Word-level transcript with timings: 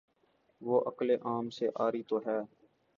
وہ 0.61 0.81
عقل 0.85 1.09
عام 1.21 1.49
سے 1.49 1.67
عاری 1.75 2.03
تو 2.03 2.17
ہے۔ 2.17 2.39